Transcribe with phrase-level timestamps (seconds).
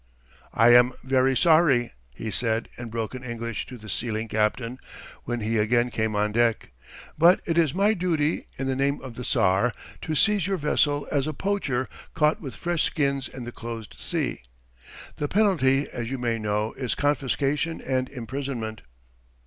[0.55, 4.79] "I am very sorry," he said, in broken English to the sealing captain,
[5.25, 6.71] when he again came on deck,
[7.19, 11.07] "but it is my duty, in the name of the tsar, to seize your vessel
[11.11, 14.41] as a poacher caught with fresh skins in the closed sea.
[15.17, 18.81] The penalty, as you may know, is confiscation and imprisonment."